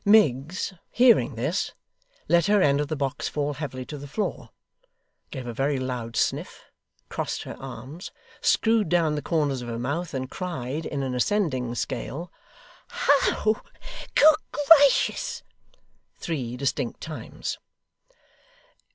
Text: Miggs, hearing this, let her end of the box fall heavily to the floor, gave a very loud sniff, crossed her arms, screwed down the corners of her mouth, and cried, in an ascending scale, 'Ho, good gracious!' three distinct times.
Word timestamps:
Miggs, 0.03 0.73
hearing 0.89 1.35
this, 1.35 1.73
let 2.27 2.47
her 2.47 2.59
end 2.59 2.81
of 2.81 2.87
the 2.87 2.95
box 2.95 3.27
fall 3.27 3.53
heavily 3.53 3.85
to 3.85 3.99
the 3.99 4.07
floor, 4.07 4.49
gave 5.29 5.45
a 5.45 5.53
very 5.53 5.77
loud 5.77 6.15
sniff, 6.15 6.63
crossed 7.07 7.43
her 7.43 7.55
arms, 7.61 8.09
screwed 8.41 8.89
down 8.89 9.13
the 9.13 9.21
corners 9.21 9.61
of 9.61 9.67
her 9.67 9.77
mouth, 9.77 10.15
and 10.15 10.31
cried, 10.31 10.87
in 10.87 11.03
an 11.03 11.13
ascending 11.13 11.75
scale, 11.75 12.31
'Ho, 12.89 13.61
good 14.15 14.37
gracious!' 14.67 15.43
three 16.17 16.57
distinct 16.57 16.99
times. 16.99 17.59